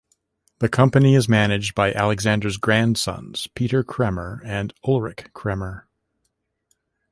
[0.57, 5.83] The company is managed by Alexander's grandsons, Peter Kremer, and Ulrich Kremer.